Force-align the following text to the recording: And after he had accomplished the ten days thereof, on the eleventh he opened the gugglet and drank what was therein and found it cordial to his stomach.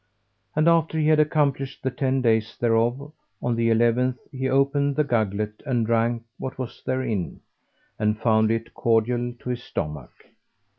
And 0.55 0.67
after 0.67 0.97
he 0.97 1.09
had 1.09 1.19
accomplished 1.19 1.83
the 1.83 1.91
ten 1.91 2.23
days 2.23 2.57
thereof, 2.59 3.11
on 3.39 3.55
the 3.55 3.69
eleventh 3.69 4.17
he 4.31 4.49
opened 4.49 4.95
the 4.95 5.03
gugglet 5.03 5.61
and 5.63 5.85
drank 5.85 6.23
what 6.39 6.57
was 6.57 6.81
therein 6.83 7.41
and 7.99 8.17
found 8.19 8.49
it 8.49 8.73
cordial 8.73 9.35
to 9.37 9.49
his 9.51 9.61
stomach. 9.61 10.11